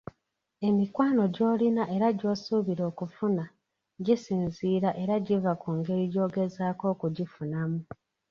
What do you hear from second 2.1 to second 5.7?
gy’osuubira okufuna gisinziira era giva ku